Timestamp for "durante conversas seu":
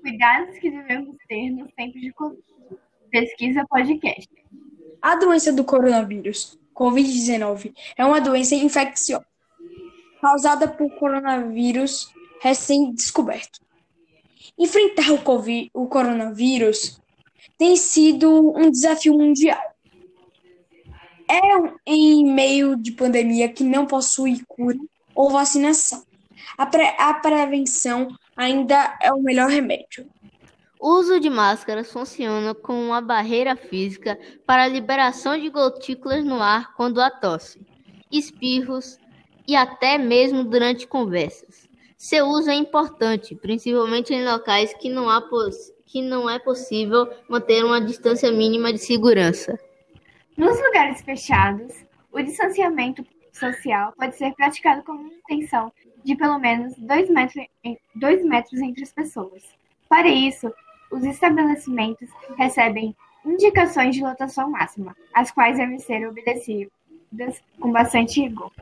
40.44-42.26